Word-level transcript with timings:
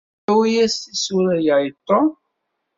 Awi-yas 0.31 0.75
tisura-ya 0.81 1.55
i 1.67 1.69
Tom. 1.87 2.05